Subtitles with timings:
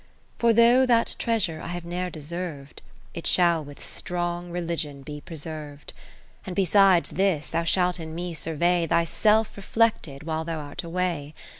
[0.39, 2.81] For though that treasure I have ne'er deserv'd,
[3.13, 5.93] It shall with strong religion be preserv'd.
[6.43, 11.35] And besides this thou shalt in me survey Thyself reflected while thou art away.